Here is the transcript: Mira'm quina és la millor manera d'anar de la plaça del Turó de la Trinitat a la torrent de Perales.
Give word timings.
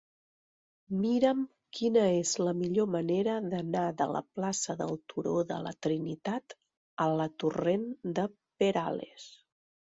Mira'm 1.01 1.43
quina 1.79 2.05
és 2.21 2.31
la 2.47 2.53
millor 2.61 2.87
manera 2.95 3.35
d'anar 3.53 3.85
de 4.01 4.09
la 4.17 4.23
plaça 4.39 4.77
del 4.81 4.97
Turó 5.13 5.37
de 5.55 5.61
la 5.69 5.75
Trinitat 5.89 6.59
a 7.09 7.11
la 7.21 7.31
torrent 7.45 7.89
de 8.19 8.29
Perales. 8.65 9.33